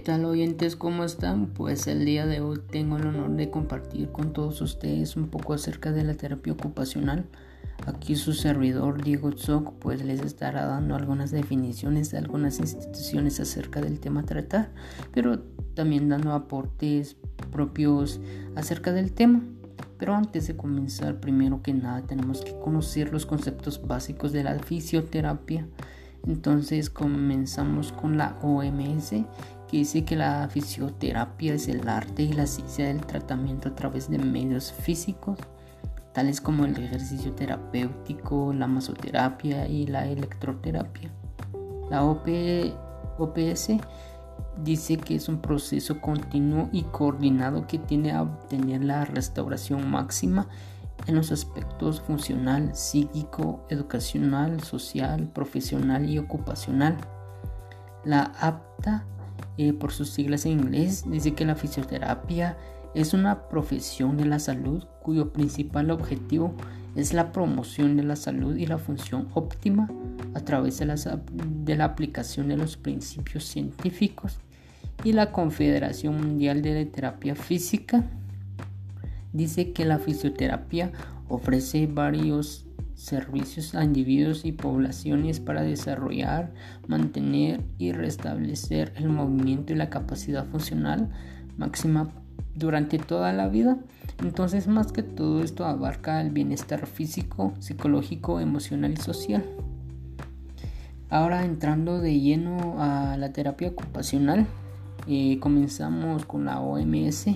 tal 0.00 0.24
oyentes? 0.24 0.76
¿Cómo 0.76 1.04
están? 1.04 1.48
Pues 1.48 1.86
el 1.86 2.04
día 2.04 2.26
de 2.26 2.40
hoy 2.40 2.58
tengo 2.70 2.96
el 2.96 3.06
honor 3.06 3.30
de 3.30 3.50
compartir 3.50 4.10
con 4.10 4.32
todos 4.32 4.60
ustedes 4.62 5.16
un 5.16 5.28
poco 5.28 5.52
acerca 5.52 5.92
de 5.92 6.04
la 6.04 6.14
terapia 6.14 6.52
ocupacional. 6.52 7.26
Aquí 7.86 8.16
su 8.16 8.32
servidor 8.32 9.02
Diego 9.02 9.32
Zoc 9.32 9.74
pues 9.78 10.04
les 10.04 10.20
estará 10.20 10.66
dando 10.66 10.94
algunas 10.94 11.30
definiciones 11.30 12.10
de 12.10 12.18
algunas 12.18 12.58
instituciones 12.58 13.40
acerca 13.40 13.80
del 13.80 14.00
tema 14.00 14.20
a 14.20 14.24
tratar, 14.24 14.70
pero 15.12 15.40
también 15.74 16.08
dando 16.08 16.32
aportes 16.32 17.16
propios 17.52 18.20
acerca 18.56 18.92
del 18.92 19.12
tema. 19.12 19.42
Pero 19.98 20.14
antes 20.14 20.46
de 20.46 20.56
comenzar, 20.56 21.20
primero 21.20 21.62
que 21.62 21.74
nada 21.74 22.02
tenemos 22.02 22.42
que 22.42 22.58
conocer 22.58 23.12
los 23.12 23.26
conceptos 23.26 23.86
básicos 23.86 24.32
de 24.32 24.44
la 24.44 24.58
fisioterapia. 24.58 25.66
Entonces 26.26 26.90
comenzamos 26.90 27.92
con 27.92 28.18
la 28.18 28.38
OMS 28.42 29.14
dice 29.78 30.04
que 30.04 30.16
la 30.16 30.48
fisioterapia 30.48 31.54
es 31.54 31.68
el 31.68 31.88
arte 31.88 32.22
y 32.22 32.32
la 32.32 32.46
ciencia 32.46 32.86
del 32.86 33.06
tratamiento 33.06 33.68
a 33.68 33.74
través 33.74 34.10
de 34.10 34.18
medios 34.18 34.72
físicos, 34.72 35.38
tales 36.12 36.40
como 36.40 36.64
el 36.64 36.76
ejercicio 36.76 37.32
terapéutico, 37.32 38.52
la 38.52 38.66
masoterapia 38.66 39.68
y 39.68 39.86
la 39.86 40.06
electroterapia. 40.06 41.10
La 41.88 42.04
OPS 42.04 43.70
dice 44.62 44.96
que 44.96 45.14
es 45.14 45.28
un 45.28 45.40
proceso 45.40 46.00
continuo 46.00 46.68
y 46.72 46.82
coordinado 46.84 47.66
que 47.66 47.78
tiende 47.78 48.12
a 48.12 48.22
obtener 48.22 48.84
la 48.84 49.04
restauración 49.04 49.88
máxima 49.90 50.48
en 51.06 51.14
los 51.14 51.32
aspectos 51.32 52.00
funcional, 52.00 52.74
psíquico, 52.74 53.64
educacional, 53.68 54.62
social, 54.62 55.28
profesional 55.28 56.08
y 56.08 56.18
ocupacional. 56.18 56.96
La 58.04 58.32
APTA, 58.40 59.06
eh, 59.60 59.74
por 59.74 59.92
sus 59.92 60.08
siglas 60.08 60.46
en 60.46 60.52
inglés, 60.52 61.04
dice 61.06 61.34
que 61.34 61.44
la 61.44 61.54
fisioterapia 61.54 62.56
es 62.94 63.12
una 63.12 63.46
profesión 63.50 64.16
de 64.16 64.24
la 64.24 64.38
salud 64.38 64.84
cuyo 65.02 65.34
principal 65.34 65.90
objetivo 65.90 66.54
es 66.96 67.12
la 67.12 67.30
promoción 67.30 67.94
de 67.94 68.02
la 68.02 68.16
salud 68.16 68.56
y 68.56 68.64
la 68.64 68.78
función 68.78 69.28
óptima 69.34 69.90
a 70.32 70.40
través 70.40 70.78
de, 70.78 70.86
de 70.86 71.76
la 71.76 71.84
aplicación 71.84 72.48
de 72.48 72.56
los 72.56 72.78
principios 72.78 73.44
científicos 73.44 74.38
y 75.04 75.12
la 75.12 75.30
Confederación 75.30 76.16
Mundial 76.16 76.62
de 76.62 76.86
Terapia 76.86 77.34
Física. 77.34 78.06
Dice 79.34 79.72
que 79.72 79.84
la 79.84 79.98
fisioterapia 79.98 80.90
ofrece 81.28 81.86
varios 81.86 82.64
servicios 83.00 83.74
a 83.74 83.82
individuos 83.82 84.44
y 84.44 84.52
poblaciones 84.52 85.40
para 85.40 85.62
desarrollar, 85.62 86.52
mantener 86.86 87.62
y 87.78 87.92
restablecer 87.92 88.92
el 88.96 89.08
movimiento 89.08 89.72
y 89.72 89.76
la 89.76 89.88
capacidad 89.88 90.46
funcional 90.46 91.08
máxima 91.56 92.10
durante 92.54 92.98
toda 92.98 93.32
la 93.32 93.48
vida. 93.48 93.78
Entonces, 94.22 94.68
más 94.68 94.92
que 94.92 95.02
todo 95.02 95.42
esto 95.42 95.64
abarca 95.64 96.20
el 96.20 96.30
bienestar 96.30 96.86
físico, 96.86 97.54
psicológico, 97.58 98.38
emocional 98.38 98.92
y 98.92 98.98
social. 98.98 99.44
Ahora 101.08 101.44
entrando 101.44 102.00
de 102.00 102.20
lleno 102.20 102.82
a 102.82 103.16
la 103.16 103.32
terapia 103.32 103.68
ocupacional, 103.68 104.46
eh, 105.08 105.38
comenzamos 105.40 106.26
con 106.26 106.44
la 106.44 106.60
OMS. 106.60 107.28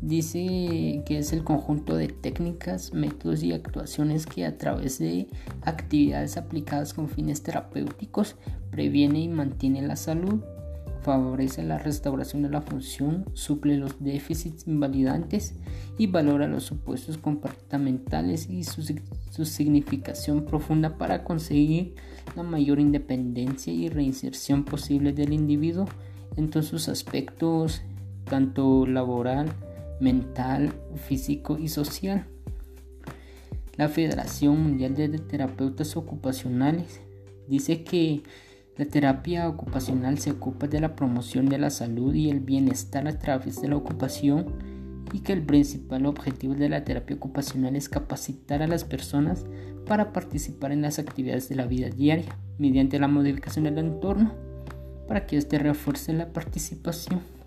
Dice 0.00 1.02
que 1.06 1.18
es 1.18 1.32
el 1.32 1.42
conjunto 1.42 1.96
de 1.96 2.06
técnicas, 2.06 2.92
métodos 2.92 3.42
y 3.42 3.52
actuaciones 3.52 4.26
que 4.26 4.46
a 4.46 4.56
través 4.56 5.00
de 5.00 5.26
actividades 5.62 6.36
aplicadas 6.36 6.94
con 6.94 7.08
fines 7.08 7.42
terapéuticos 7.42 8.36
previene 8.70 9.20
y 9.20 9.28
mantiene 9.28 9.82
la 9.82 9.96
salud, 9.96 10.40
favorece 11.02 11.64
la 11.64 11.78
restauración 11.78 12.42
de 12.42 12.50
la 12.50 12.62
función, 12.62 13.24
suple 13.32 13.76
los 13.76 14.02
déficits 14.02 14.68
invalidantes 14.68 15.56
y 15.96 16.06
valora 16.06 16.46
los 16.46 16.62
supuestos 16.62 17.18
comportamentales 17.18 18.48
y 18.48 18.62
su, 18.62 18.82
su 19.30 19.44
significación 19.44 20.44
profunda 20.44 20.96
para 20.96 21.24
conseguir 21.24 21.94
la 22.36 22.44
mayor 22.44 22.78
independencia 22.78 23.72
y 23.72 23.88
reinserción 23.88 24.64
posible 24.64 25.12
del 25.12 25.32
individuo 25.32 25.86
en 26.36 26.50
todos 26.50 26.66
sus 26.66 26.88
aspectos, 26.88 27.82
tanto 28.24 28.86
laboral, 28.86 29.48
mental, 30.00 30.72
físico 31.06 31.58
y 31.58 31.68
social. 31.68 32.26
La 33.76 33.88
Federación 33.88 34.60
Mundial 34.60 34.94
de 34.94 35.08
Terapeutas 35.08 35.96
Ocupacionales 35.96 37.00
dice 37.48 37.84
que 37.84 38.22
la 38.76 38.84
terapia 38.84 39.48
ocupacional 39.48 40.18
se 40.18 40.30
ocupa 40.30 40.68
de 40.68 40.80
la 40.80 40.94
promoción 40.94 41.46
de 41.46 41.58
la 41.58 41.70
salud 41.70 42.14
y 42.14 42.30
el 42.30 42.40
bienestar 42.40 43.08
a 43.08 43.18
través 43.18 43.60
de 43.60 43.68
la 43.68 43.76
ocupación 43.76 44.54
y 45.12 45.20
que 45.20 45.32
el 45.32 45.42
principal 45.42 46.06
objetivo 46.06 46.54
de 46.54 46.68
la 46.68 46.84
terapia 46.84 47.16
ocupacional 47.16 47.76
es 47.76 47.88
capacitar 47.88 48.62
a 48.62 48.66
las 48.66 48.84
personas 48.84 49.44
para 49.86 50.12
participar 50.12 50.70
en 50.72 50.82
las 50.82 50.98
actividades 50.98 51.48
de 51.48 51.56
la 51.56 51.66
vida 51.66 51.88
diaria 51.88 52.36
mediante 52.58 52.98
la 52.98 53.08
modificación 53.08 53.64
del 53.64 53.78
entorno 53.78 54.34
para 55.08 55.26
que 55.26 55.36
éste 55.36 55.58
refuerce 55.58 56.12
la 56.12 56.32
participación. 56.32 57.37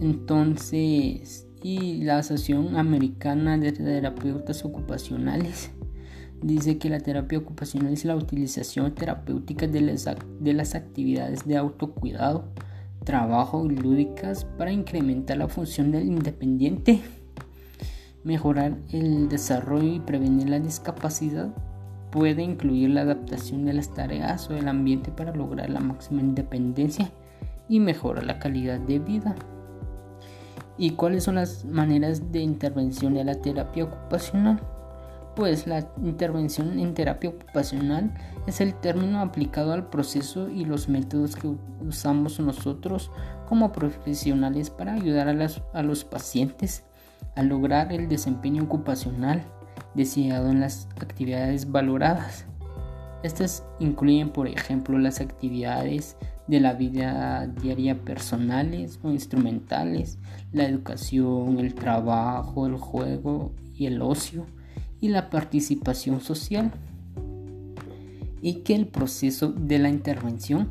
Entonces, 0.00 1.48
y 1.62 2.02
la 2.04 2.18
Asociación 2.18 2.76
Americana 2.76 3.58
de 3.58 3.72
Terapeutas 3.72 4.64
Ocupacionales 4.64 5.70
dice 6.40 6.78
que 6.78 6.88
la 6.88 7.00
terapia 7.00 7.38
ocupacional 7.38 7.92
es 7.92 8.04
la 8.04 8.14
utilización 8.14 8.94
terapéutica 8.94 9.66
de 9.66 9.80
las, 9.80 10.08
de 10.40 10.52
las 10.52 10.74
actividades 10.74 11.46
de 11.46 11.56
autocuidado, 11.56 12.44
trabajo 13.04 13.66
y 13.66 13.74
lúdicas 13.74 14.44
para 14.44 14.70
incrementar 14.70 15.38
la 15.38 15.48
función 15.48 15.90
del 15.90 16.06
independiente, 16.06 17.00
mejorar 18.22 18.78
el 18.90 19.28
desarrollo 19.28 19.94
y 19.94 20.00
prevenir 20.00 20.48
la 20.48 20.60
discapacidad 20.60 21.52
puede 22.10 22.42
incluir 22.42 22.90
la 22.90 23.02
adaptación 23.02 23.64
de 23.64 23.74
las 23.74 23.92
tareas 23.92 24.48
o 24.48 24.56
el 24.56 24.68
ambiente 24.68 25.10
para 25.10 25.34
lograr 25.34 25.70
la 25.70 25.80
máxima 25.80 26.20
independencia 26.20 27.10
y 27.68 27.80
mejorar 27.80 28.24
la 28.24 28.38
calidad 28.38 28.80
de 28.80 28.98
vida. 28.98 29.34
¿Y 30.78 30.90
cuáles 30.92 31.24
son 31.24 31.34
las 31.34 31.64
maneras 31.64 32.30
de 32.30 32.40
intervención 32.40 33.14
de 33.14 33.24
la 33.24 33.34
terapia 33.34 33.84
ocupacional? 33.84 34.60
Pues 35.34 35.66
la 35.66 35.88
intervención 36.02 36.78
en 36.78 36.94
terapia 36.94 37.30
ocupacional 37.30 38.14
es 38.46 38.60
el 38.60 38.74
término 38.74 39.20
aplicado 39.20 39.72
al 39.72 39.88
proceso 39.88 40.48
y 40.48 40.64
los 40.64 40.88
métodos 40.88 41.34
que 41.34 41.52
usamos 41.86 42.38
nosotros 42.38 43.10
como 43.48 43.72
profesionales 43.72 44.70
para 44.70 44.94
ayudar 44.94 45.28
a, 45.28 45.78
a 45.78 45.82
los 45.82 46.04
pacientes 46.04 46.84
a 47.34 47.42
lograr 47.42 47.92
el 47.92 48.08
desempeño 48.08 48.64
ocupacional 48.64 49.42
deseado 49.94 50.50
en 50.50 50.60
las 50.60 50.88
actividades 51.00 51.70
valoradas. 51.70 52.46
Estas 53.22 53.64
incluyen, 53.80 54.30
por 54.30 54.46
ejemplo, 54.46 54.98
las 54.98 55.20
actividades 55.20 56.16
de 56.48 56.60
la 56.60 56.72
vida 56.72 57.46
diaria 57.46 58.02
personales 58.02 58.98
o 59.02 59.10
instrumentales, 59.10 60.18
la 60.52 60.64
educación, 60.64 61.60
el 61.60 61.74
trabajo, 61.74 62.66
el 62.66 62.76
juego 62.76 63.52
y 63.76 63.86
el 63.86 64.02
ocio 64.02 64.46
y 65.00 65.08
la 65.08 65.30
participación 65.30 66.20
social. 66.20 66.72
Y 68.40 68.60
que 68.62 68.74
el 68.74 68.86
proceso 68.86 69.52
de 69.52 69.78
la 69.78 69.88
intervención 69.88 70.70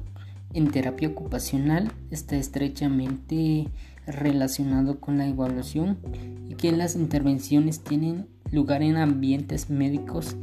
en 0.54 0.72
terapia 0.72 1.10
ocupacional 1.10 1.92
está 2.10 2.38
estrechamente 2.38 3.68
relacionado 4.08 5.00
con 5.00 5.18
la 5.18 5.28
evaluación 5.28 5.98
y 6.50 6.56
que 6.56 6.72
las 6.72 6.96
intervenciones 6.96 7.84
tienen 7.84 8.28
lugar 8.52 8.82
en 8.82 8.98
ambientes 8.98 9.70
médicos 9.70 10.38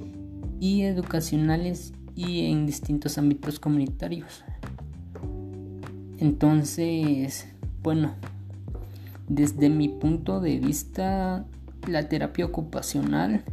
y 0.60 0.82
educacionales 0.82 1.94
y 2.14 2.46
en 2.46 2.66
distintos 2.66 3.18
ámbitos 3.18 3.58
comunitarios. 3.58 4.44
Entonces, 6.24 7.46
bueno, 7.82 8.14
desde 9.28 9.68
mi 9.68 9.90
punto 9.90 10.40
de 10.40 10.58
vista, 10.58 11.44
la 11.86 12.08
terapia 12.08 12.46
ocupacional 12.46 13.44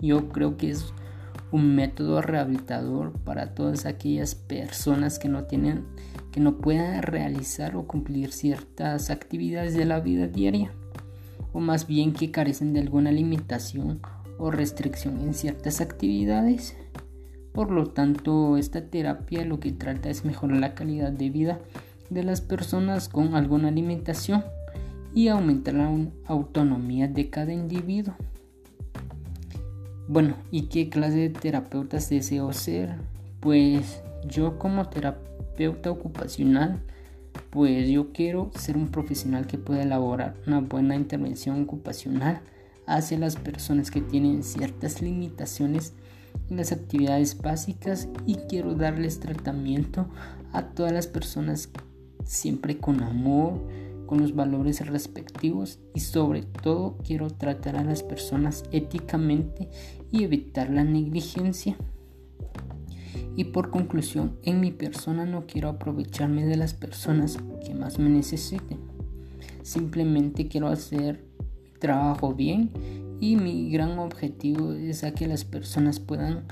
yo 0.00 0.30
creo 0.30 0.56
que 0.56 0.70
es 0.70 0.94
un 1.52 1.74
método 1.74 2.22
rehabilitador 2.22 3.12
para 3.12 3.54
todas 3.54 3.84
aquellas 3.84 4.34
personas 4.34 5.18
que 5.18 5.28
no 5.28 5.44
tienen 5.44 5.84
que 6.32 6.40
no 6.40 6.56
puedan 6.56 7.02
realizar 7.02 7.76
o 7.76 7.86
cumplir 7.86 8.32
ciertas 8.32 9.10
actividades 9.10 9.74
de 9.74 9.84
la 9.84 10.00
vida 10.00 10.26
diaria 10.26 10.72
o 11.52 11.60
más 11.60 11.86
bien 11.86 12.14
que 12.14 12.30
carecen 12.30 12.72
de 12.72 12.80
alguna 12.80 13.12
limitación 13.12 14.00
o 14.38 14.50
restricción 14.50 15.20
en 15.20 15.34
ciertas 15.34 15.82
actividades. 15.82 16.78
Por 17.52 17.70
lo 17.70 17.88
tanto, 17.88 18.56
esta 18.56 18.86
terapia 18.86 19.44
lo 19.44 19.60
que 19.60 19.72
trata 19.72 20.08
es 20.08 20.24
mejorar 20.24 20.56
la 20.56 20.74
calidad 20.74 21.12
de 21.12 21.28
vida 21.28 21.60
de 22.10 22.24
las 22.24 22.40
personas 22.40 23.08
con 23.08 23.34
alguna 23.34 23.70
limitación 23.70 24.44
y 25.14 25.28
aumentar 25.28 25.74
la 25.74 25.90
autonomía 26.26 27.08
de 27.08 27.30
cada 27.30 27.52
individuo. 27.52 28.14
Bueno, 30.08 30.36
¿y 30.50 30.62
qué 30.62 30.88
clase 30.88 31.16
de 31.16 31.30
terapeutas 31.30 32.08
deseo 32.10 32.52
ser? 32.52 32.94
Pues 33.40 34.02
yo 34.28 34.58
como 34.58 34.88
terapeuta 34.88 35.90
ocupacional 35.90 36.82
Pues 37.50 37.88
yo 37.88 38.12
quiero 38.12 38.50
ser 38.58 38.76
un 38.76 38.88
profesional 38.88 39.46
que 39.46 39.58
pueda 39.58 39.82
elaborar 39.82 40.34
una 40.46 40.60
buena 40.60 40.96
intervención 40.96 41.62
ocupacional 41.62 42.40
hacia 42.86 43.18
las 43.18 43.36
personas 43.36 43.90
que 43.90 44.00
tienen 44.00 44.42
ciertas 44.42 45.02
limitaciones 45.02 45.92
en 46.50 46.56
las 46.56 46.72
actividades 46.72 47.38
básicas 47.38 48.08
y 48.26 48.36
quiero 48.48 48.74
darles 48.74 49.20
tratamiento 49.20 50.06
a 50.52 50.66
todas 50.66 50.92
las 50.92 51.06
personas 51.06 51.68
siempre 52.26 52.78
con 52.78 53.02
amor, 53.02 53.60
con 54.06 54.20
los 54.20 54.34
valores 54.34 54.86
respectivos 54.86 55.78
y 55.94 56.00
sobre 56.00 56.42
todo 56.42 56.98
quiero 57.04 57.30
tratar 57.30 57.76
a 57.76 57.84
las 57.84 58.02
personas 58.02 58.64
éticamente 58.70 59.68
y 60.12 60.24
evitar 60.24 60.70
la 60.70 60.84
negligencia. 60.84 61.76
Y 63.36 63.44
por 63.44 63.70
conclusión, 63.70 64.38
en 64.42 64.60
mi 64.60 64.70
persona 64.70 65.26
no 65.26 65.46
quiero 65.46 65.68
aprovecharme 65.68 66.46
de 66.46 66.56
las 66.56 66.72
personas 66.72 67.38
que 67.64 67.74
más 67.74 67.98
me 67.98 68.08
necesiten. 68.08 68.78
Simplemente 69.62 70.48
quiero 70.48 70.68
hacer 70.68 71.24
mi 71.62 71.78
trabajo 71.78 72.32
bien 72.32 72.70
y 73.20 73.36
mi 73.36 73.70
gran 73.70 73.98
objetivo 73.98 74.72
es 74.72 75.04
a 75.04 75.12
que 75.12 75.26
las 75.26 75.44
personas 75.44 76.00
puedan 76.00 76.44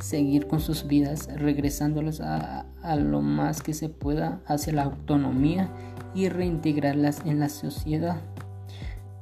seguir 0.00 0.46
con 0.46 0.60
sus 0.60 0.86
vidas, 0.86 1.28
regresándolas 1.34 2.20
a, 2.20 2.66
a 2.82 2.96
lo 2.96 3.20
más 3.20 3.62
que 3.62 3.74
se 3.74 3.88
pueda 3.88 4.40
hacia 4.46 4.72
la 4.72 4.84
autonomía 4.84 5.70
y 6.14 6.28
reintegrarlas 6.28 7.22
en 7.24 7.40
la 7.40 7.48
sociedad. 7.48 8.20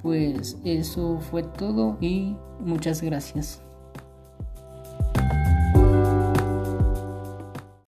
Pues 0.03 0.58
eso 0.64 1.19
fue 1.19 1.43
todo 1.43 1.97
y 2.00 2.37
muchas 2.61 3.03
gracias. 3.03 3.65